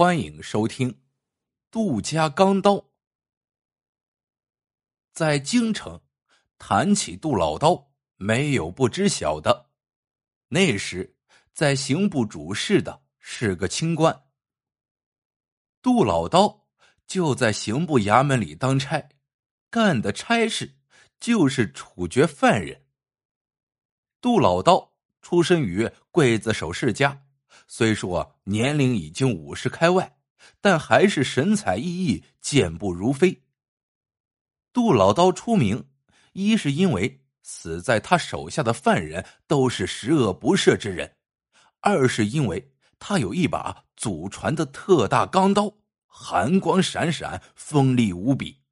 [0.00, 0.92] 欢迎收听
[1.72, 2.74] 《杜家钢刀》。
[5.12, 6.00] 在京城
[6.56, 9.72] 谈起杜老刀，没有不知晓的。
[10.50, 11.16] 那时
[11.52, 14.22] 在刑部主事的是个清官，
[15.82, 16.68] 杜老刀
[17.04, 19.08] 就在刑部衙门里当差，
[19.68, 20.76] 干的差事
[21.18, 22.86] 就是处决犯人。
[24.20, 27.24] 杜老刀出身于刽子手世家。
[27.66, 30.18] 虽说年龄已经五十开外，
[30.60, 33.44] 但还是神采奕奕、健步如飞。
[34.72, 35.88] 杜老刀出名，
[36.32, 41.16] 一是因为死在他手下的犯人都是十恶不赦之人，
[41.80, 48.62] 二是因为他有一把祖传的特大钢刀，寒光闪闪，锋利无比。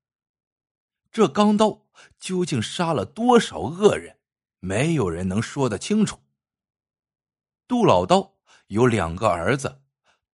[1.10, 1.86] 这钢刀
[2.20, 4.18] 究竟杀了多少恶人，
[4.60, 6.20] 没有人能说得清楚。
[7.66, 8.35] 杜老刀。
[8.68, 9.80] 有两个儿子，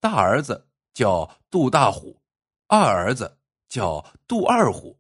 [0.01, 2.21] 大儿子叫杜大虎，
[2.67, 4.98] 二儿子叫杜二虎。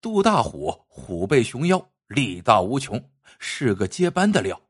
[0.00, 4.60] 杜大虎虎背熊腰，力大无穷，是个接班的料，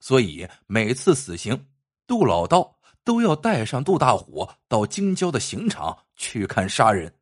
[0.00, 1.66] 所以每次死刑，
[2.06, 7.14] 杜老道都要带上杜大虎到京郊的刑场去看杀人。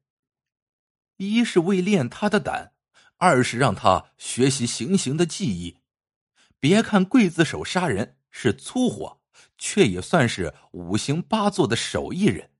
[1.16, 2.72] 一是为练他的胆，
[3.16, 5.78] 二是让他学习行刑的技艺。
[6.60, 9.20] 别看刽子手杀人是粗活。
[9.58, 12.50] 却也算是五行八作的手艺人。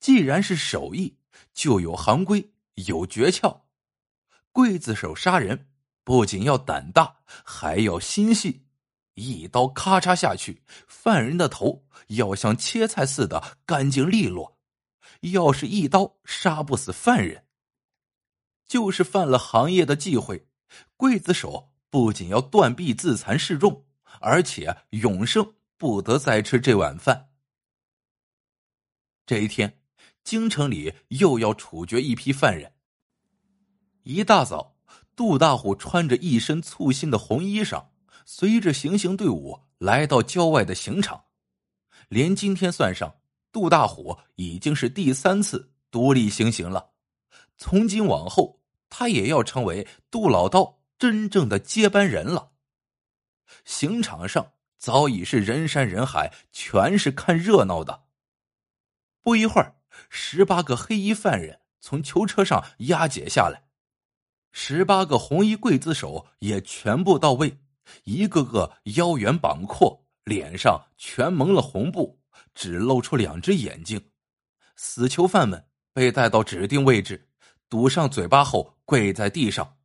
[0.00, 1.18] 既然是手艺，
[1.52, 3.62] 就有行规，有诀窍。
[4.52, 5.68] 刽子手杀人
[6.04, 8.64] 不仅要胆大，还要心细。
[9.14, 14.58] 一刀咔嚓下去，犯人的头要像切菜似的干净利落。
[15.20, 17.44] 要是一刀杀不死犯人，
[18.66, 20.46] 就是犯了行业的忌讳。
[20.96, 23.84] 刽子手不仅要断臂自残示众，
[24.20, 25.54] 而且永生。
[25.78, 27.30] 不得再吃这碗饭。
[29.24, 29.80] 这一天，
[30.24, 32.74] 京城里又要处决一批犯人。
[34.02, 34.76] 一大早，
[35.14, 37.86] 杜大虎穿着一身簇新的红衣裳，
[38.26, 41.26] 随着行刑队伍来到郊外的刑场。
[42.08, 43.20] 连今天算上，
[43.52, 46.90] 杜大虎已经是第三次独立行刑了。
[47.56, 48.60] 从今往后，
[48.90, 52.50] 他也要成为杜老道真正的接班人了。
[53.64, 54.54] 刑场上。
[54.78, 58.04] 早已是人山人海，全是看热闹的。
[59.22, 59.74] 不一会儿，
[60.08, 63.64] 十八个黑衣犯人从囚车上押解下来，
[64.52, 67.58] 十八个红衣刽子手也全部到位，
[68.04, 72.20] 一个个腰圆膀阔，脸上全蒙了红布，
[72.54, 74.10] 只露出两只眼睛。
[74.76, 77.28] 死囚犯们被带到指定位置，
[77.68, 79.76] 堵上嘴巴后跪在地上。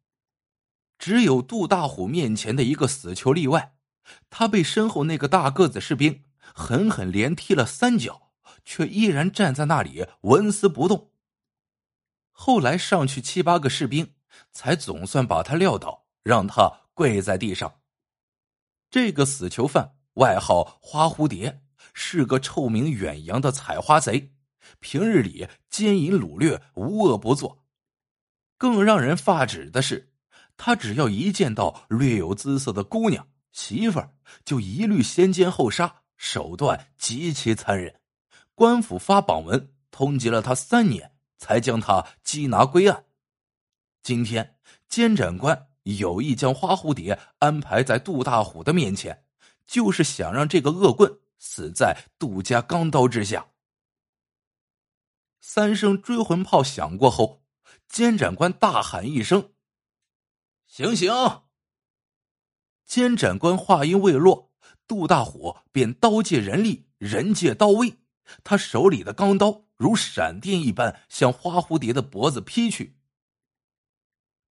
[0.99, 3.75] 只有杜大虎面前的一个死囚例外。
[4.29, 8.31] 他被身后那个大个子士兵狠狠连踢了三脚，
[8.65, 11.11] 却依然站在那里纹丝不动。
[12.31, 14.13] 后来上去七八个士兵，
[14.51, 17.79] 才总算把他撂倒，让他跪在地上。
[18.89, 21.63] 这个死囚犯外号花蝴蝶，
[21.93, 24.33] 是个臭名远扬的采花贼，
[24.79, 27.65] 平日里奸淫掳掠，无恶不作。
[28.57, 30.13] 更让人发指的是，
[30.57, 33.27] 他只要一见到略有姿色的姑娘。
[33.53, 38.01] 媳妇儿就一律先奸后杀，手段极其残忍。
[38.55, 43.05] 官府发榜文通缉了他三年，才将他缉拿归案。
[44.01, 44.57] 今天
[44.89, 49.23] 监斩官有意将花蝴蝶安排在杜大虎的面前，
[49.65, 53.47] 就是想让这个恶棍死在杜家钢刀之下。
[55.41, 57.43] 三声追魂炮响过后，
[57.87, 59.51] 监斩官大喊一声
[60.65, 61.11] ：“行刑！”
[62.85, 64.51] 监斩官话音未落，
[64.87, 67.97] 杜大虎便刀借人力，人借刀威，
[68.43, 72.97] 他手里的钢刀如闪电一般向花蝴蝶的脖子劈去。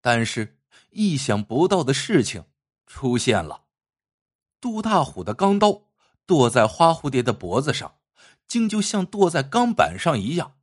[0.02, 0.58] 但是，
[0.90, 2.46] 意想不到的事情
[2.88, 3.66] 出现了，
[4.60, 5.84] 杜大虎的钢刀
[6.26, 8.00] 剁在花蝴蝶的脖子上，
[8.48, 10.58] 竟就像剁在钢板上一样。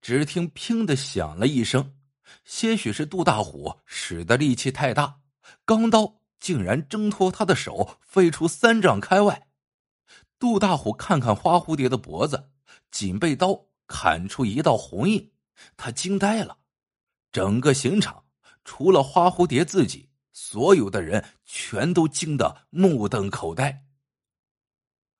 [0.00, 1.96] 只听“砰”的响了一声，
[2.44, 5.21] 些许是杜大虎使的力气太大。
[5.64, 9.48] 钢刀竟然挣脱他的手，飞出三丈开外。
[10.38, 12.50] 杜大虎看看花蝴蝶的脖子，
[12.90, 15.32] 仅被刀砍出一道红印，
[15.76, 16.58] 他惊呆了。
[17.30, 18.24] 整个刑场
[18.64, 23.86] 除了花蝴蝶自己，所有的人全都惊得目瞪口呆。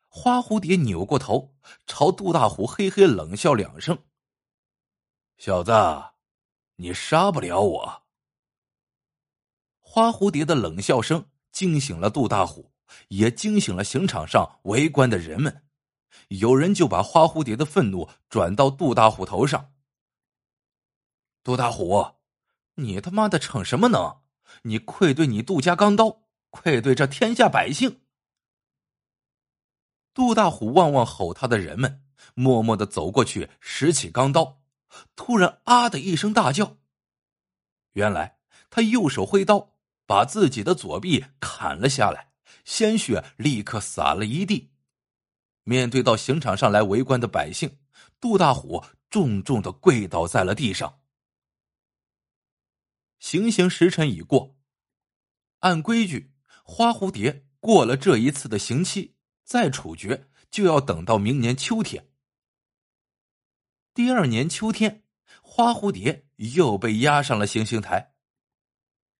[0.09, 1.55] 花蝴蝶扭过头，
[1.87, 3.97] 朝杜大虎嘿嘿冷笑两声
[5.39, 5.73] ：“小子，
[6.77, 8.02] 你杀不了我。”
[9.95, 12.73] 花蝴蝶的冷笑声惊醒了杜大虎，
[13.09, 15.67] 也惊醒了刑场上围观的人们。
[16.29, 19.75] 有人就把花蝴蝶的愤怒转到杜大虎头上。
[21.45, 22.13] 杜大虎，
[22.77, 24.23] 你他妈的逞什么能？
[24.63, 28.01] 你愧对你杜家钢刀，愧对这天下百姓！
[30.15, 32.03] 杜大虎望望吼他的人们，
[32.33, 34.63] 默默的走过去，拾起钢刀，
[35.15, 36.79] 突然啊的一声大叫。
[37.93, 38.39] 原来
[38.71, 39.72] 他右手挥刀，
[40.13, 42.33] 把自己的左臂砍了下来，
[42.67, 44.71] 鲜血立刻洒了一地。
[45.65, 47.79] 面对到刑场上来围观的百姓，
[48.21, 51.01] 杜大虎重重的跪倒在了地上。
[53.21, 54.55] 行刑时辰已过，
[55.61, 59.17] 按规矩，花蝴蝶过了这一次的刑期。
[59.45, 62.11] 再处决就要等到明年秋天。
[63.95, 65.05] 第二年秋天，
[65.41, 68.12] 花蝴蝶又被押上了行刑台。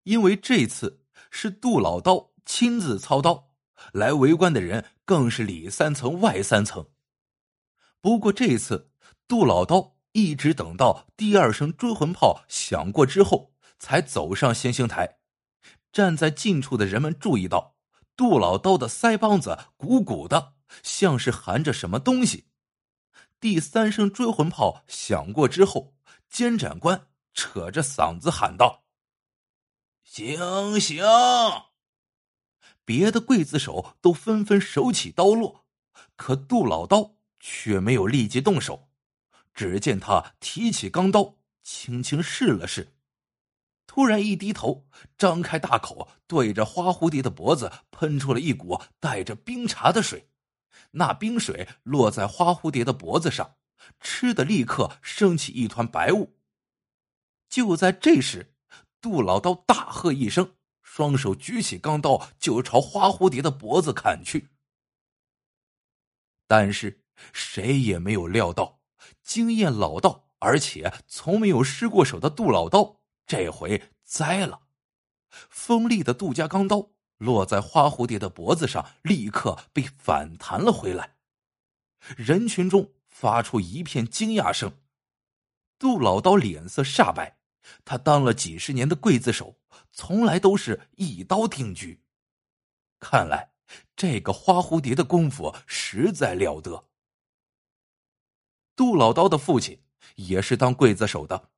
[0.05, 3.51] 因为这次是杜老刀亲自操刀，
[3.93, 6.89] 来围观的人更是里三层外三层。
[8.01, 8.91] 不过这次，
[9.29, 15.19] 杜老刀一直等到第二声追魂炮响过之后，才走上行刑台。
[15.93, 17.77] 站在近处的人们注意到。
[18.15, 20.53] 杜老刀的腮帮子鼓鼓的，
[20.83, 22.45] 像是含着什么东西。
[23.41, 25.95] 第三声追魂炮响过之后，
[26.29, 28.85] 监斩官扯着嗓子喊道
[30.15, 31.03] ：“行刑！”
[32.85, 35.65] 别的刽子手都纷纷手起刀落，
[36.17, 38.91] 可杜老刀却没有立即动手。
[39.55, 42.93] 只见他提起钢刀，轻轻试了试。
[43.87, 44.87] 突然一低头，
[45.17, 50.29] 张开大口，对着花蝴蝶的脖子喷出了一股带着冰碴的水。
[50.91, 53.57] 那冰水落在花蝴蝶的脖子上，
[53.99, 56.37] 吃的立刻升起一团白雾。
[57.49, 58.52] 就在这时，
[59.03, 64.51] 杜老刀大喝一声，双手举起钢刀就朝花蝴蝶的脖子砍去。
[66.47, 67.03] 但是
[67.33, 68.81] 谁也没有料到，
[69.23, 73.01] 经验老道而且从没有失过手的杜老刀。
[73.27, 74.63] 这回栽了，
[75.51, 81.17] 锋利的杜家钢刀落在花蝴蝶的脖子上，立刻被反弹了回来。
[82.17, 84.79] 人群中发出一片惊讶声。
[85.79, 87.39] 杜老刀脸色煞白，
[87.85, 89.57] 他当了几十年的刽子手，
[89.93, 92.01] 从来都是一刀定局。
[93.01, 93.51] 看来
[93.97, 96.89] 这个花蝴蝶的功夫实在了得。
[98.75, 99.83] 杜老刀的父亲
[100.17, 101.51] 也是当刽子手的。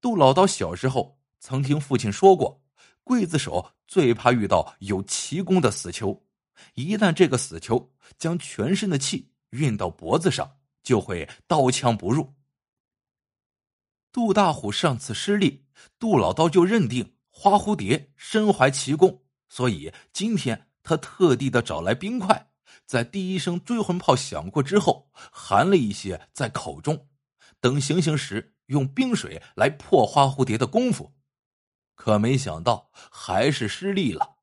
[0.00, 2.62] 杜老刀小时候曾听父亲说过，
[3.04, 6.24] 刽子手最怕遇到有奇功的死囚，
[6.74, 12.32] 一旦这个死囚将全身的气运到脖子上，就会刀枪不入。
[14.12, 15.66] 杜大虎上次失利，
[15.98, 22.50] 杜老刀就认定花蝴蝶身怀奇功，所以今天他特地的找来冰块，
[22.86, 27.08] 在第一声追魂炮响过之后，含了一些在口中，
[27.60, 28.54] 等行刑时。
[28.68, 31.14] 用冰水来破花蝴蝶的功夫，
[31.94, 34.40] 可没想到还是失利了。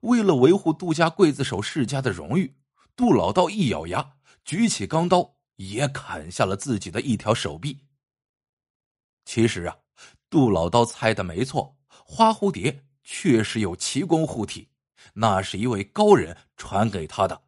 [0.00, 2.56] 为了维护杜家刽子手世家的荣誉，
[2.96, 7.86] 杜老道一咬牙，举起钢刀，也砍下了自己的一条手臂。
[9.24, 9.76] 其实啊，
[10.28, 14.68] 杜老刀猜的没错，花蝴蝶确实有奇功护体，
[15.14, 17.42] 那是一位高人传给他的。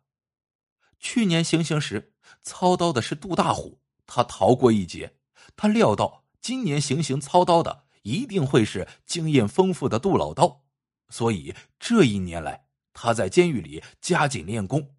[0.99, 5.17] 去年行刑时操刀的是杜大虎，他逃过一劫。
[5.55, 10.65] 他料到今年行刑操刀的一定会是经验丰富的杜老刀，
[11.09, 14.95] 所以这一年来他在监狱里加紧练功，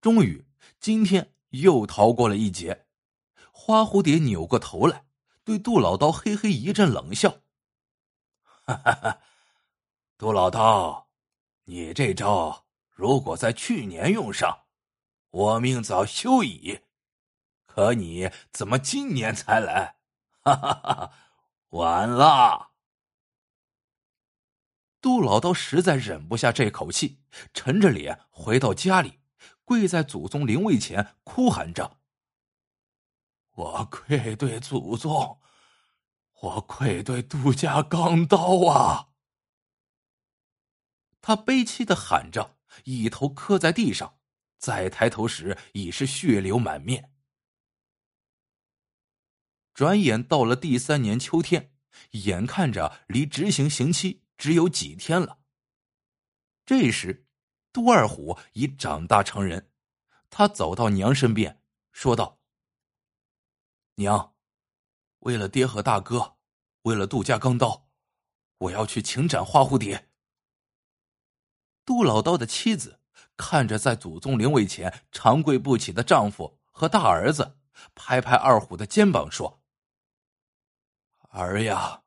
[0.00, 0.44] 终于
[0.80, 2.86] 今天又逃过了一劫。
[3.50, 5.04] 花蝴蝶扭过头来，
[5.44, 7.40] 对杜老刀嘿嘿一阵冷笑
[8.64, 9.20] ：“哈哈哈，
[10.16, 11.08] 杜老刀，
[11.64, 14.66] 你这招如果在去年用上，
[15.30, 16.80] 我命早休矣。”
[17.66, 19.96] 可你怎么今年才来？
[20.42, 21.12] 哈哈哈！
[21.70, 22.72] 晚了。
[25.00, 27.22] 杜老刀实在忍不下这口气，
[27.54, 29.20] 沉着脸回到家里，
[29.64, 31.98] 跪在祖宗灵位前，哭喊着
[33.54, 35.40] ：“我愧对祖宗，
[36.40, 39.08] 我愧对杜家钢刀啊！”
[41.20, 44.18] 他悲凄的喊着，一头磕在地上，
[44.58, 47.12] 再抬头时已是血流满面。
[49.72, 51.72] 转眼到了第三年秋天，
[52.10, 55.38] 眼看着离执行刑期只有几天了。
[56.66, 57.26] 这时，
[57.72, 59.70] 杜二虎已长大成人，
[60.28, 62.40] 他走到娘身边，说道
[64.02, 64.34] ：“娘，
[65.20, 66.36] 为了爹和大哥，
[66.82, 67.88] 为了杜家钢刀，
[68.58, 70.10] 我要去请斩花蝴蝶。”
[71.86, 73.00] 杜老刀的妻子
[73.36, 77.58] 看着在祖宗灵位前长跪不起的丈夫和大儿子，
[77.94, 79.62] 拍拍二虎的肩膀说
[81.30, 82.02] ：“儿呀，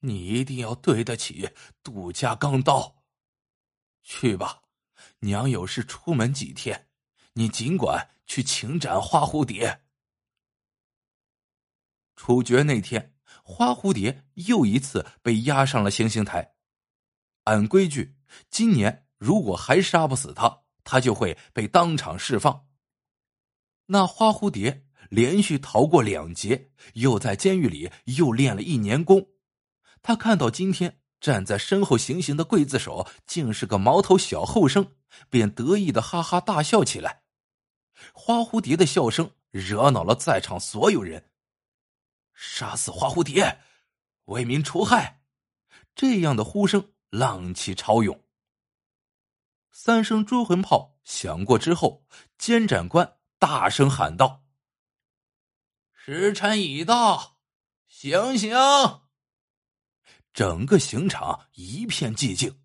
[0.00, 1.50] 你一定要对得起
[1.82, 3.02] 杜家钢刀。
[4.02, 4.62] 去吧，
[5.20, 6.88] 娘有事出门几天，
[7.32, 9.82] 你尽管去请斩花蝴蝶。”
[12.22, 16.52] 处决那天，花蝴蝶又一次被押上了行刑台。
[17.44, 18.14] 按规矩，
[18.50, 22.66] 今年如果还杀不死他，他就会被当场释放。
[23.86, 29.28] 那花蝴蝶连续逃过两劫，又在监狱里又练了一年功。
[30.02, 34.92] 他看到今天站在身后行刑的刽子手竟是个毛头小后生，
[35.30, 37.22] 便得意的哈哈大笑起来。
[38.12, 41.29] 花蝴蝶的笑声惹恼了在场所有人。
[42.42, 43.60] 杀死花蝴蝶，
[44.24, 45.20] 为民除害，
[45.94, 48.24] 这样的呼声浪起潮涌。
[49.70, 52.06] 三声追魂炮响过之后，
[52.38, 54.46] 监斩官大声喊道
[55.92, 57.36] ：“时辰已到，
[57.86, 58.56] 行刑！”
[60.32, 62.58] 整个刑场一片寂静。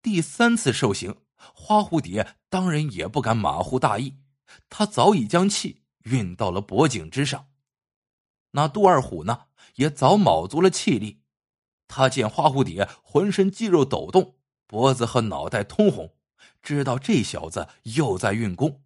[0.00, 4.16] 第三次受刑，花蝴蝶当然也不敢马虎大意，
[4.68, 7.50] 他早已将气运到了脖颈之上。
[8.52, 11.22] 那杜二虎呢，也早卯足了气力。
[11.88, 14.36] 他见花蝴蝶浑身肌肉抖动，
[14.66, 16.16] 脖子和脑袋通红，
[16.62, 18.82] 知道这小子又在运功。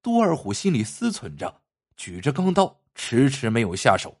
[0.00, 1.62] 杜二虎心里思忖着，
[1.96, 4.20] 举着钢刀，迟迟没有下手。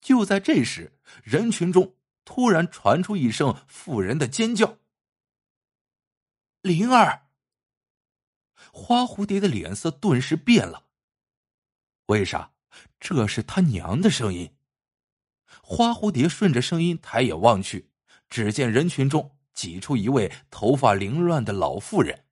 [0.00, 4.78] 就在这时，人群中突然传出一声妇人的尖叫
[6.62, 7.26] ：“灵儿！”
[8.72, 10.86] 花蝴蝶的脸色顿时变了。
[12.06, 12.52] 为啥？
[13.00, 14.54] 这是他娘的声音。
[15.62, 17.90] 花蝴蝶顺着声音抬眼望去，
[18.28, 22.26] 只见人群中挤出一位头发凌乱的老妇人。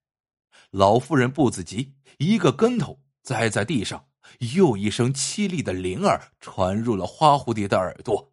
[0.71, 4.09] 老妇人步子急，一个跟头栽在地上，
[4.55, 8.33] 又一声凄厉的“灵儿”传入了花蝴蝶的耳朵。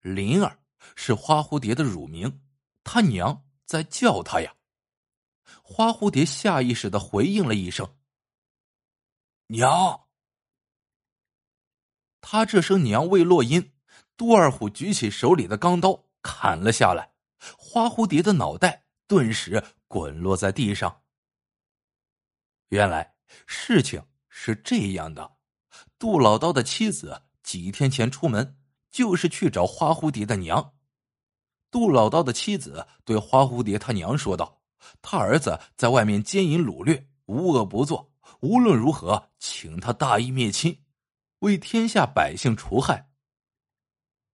[0.00, 0.58] 灵儿
[0.94, 2.40] 是花蝴蝶的乳名，
[2.84, 4.54] 他娘在叫他呀。
[5.62, 7.96] 花蝴蝶下意识的回应了一声
[9.48, 10.00] ：“娘。”
[12.20, 13.72] 他这声娘未落音，
[14.16, 17.12] 杜二虎举起手里的钢刀砍了下来，
[17.56, 21.02] 花蝴蝶的脑袋顿时滚落在地上。
[22.68, 23.14] 原来
[23.46, 25.36] 事情是这样的：
[25.98, 28.58] 杜老刀的妻子几天前出门，
[28.90, 30.74] 就是去找花蝴蝶的娘。
[31.70, 34.62] 杜老刀的妻子对花蝴蝶他娘说道
[35.00, 40.82] ：“他儿子在外面奸淫掳掠，无恶不作，无论如何，请他大义灭亲。”
[41.40, 43.10] 为天下百姓除害。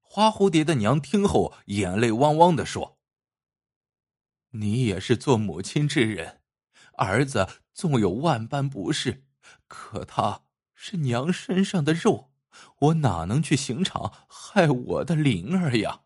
[0.01, 2.99] 花蝴蝶的娘听后，眼泪汪汪的说
[4.51, 6.41] ：“你也是做母亲之人，
[6.97, 9.27] 儿子纵有万般不是，
[9.67, 12.33] 可他是娘身上的肉，
[12.79, 16.03] 我哪能去刑场害我的灵儿呀？”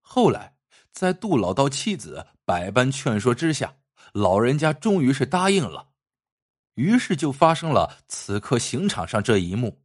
[0.00, 0.56] 后来，
[0.90, 3.76] 在杜老道妻子百般劝说之下，
[4.12, 5.93] 老人家终于是答应了。
[6.74, 9.82] 于是就发生了此刻刑场上这一幕。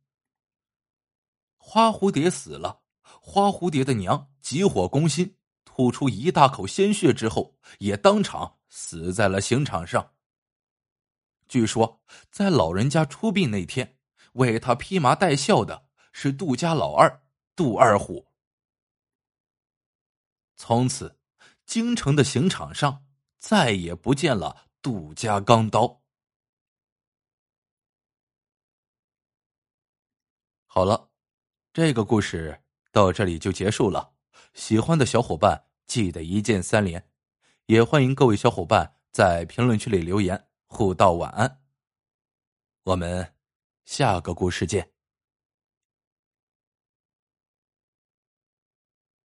[1.58, 10.13] 花蝴蝶死了，花蝴蝶的娘急火攻心，吐出一大口鲜血之后，也当场死在了刑场上。
[11.48, 13.98] 据说，在老人家出殡那天，
[14.34, 17.22] 为他披麻戴孝的是杜家老二
[17.55, 18.27] 杜二虎。
[20.55, 21.19] 从此，
[21.65, 23.05] 京城的刑场上
[23.38, 26.01] 再也不见了杜家钢刀。
[30.72, 31.10] 好了，
[31.74, 32.62] 这个故事
[32.92, 34.12] 到这里就结束了。
[34.54, 37.10] 喜欢的小伙伴记得一键三连，
[37.66, 41.60] 也欢迎各位小伙伴在评论区里留言互道晚安。
[42.84, 43.34] 我们
[43.84, 44.99] 下个故事见。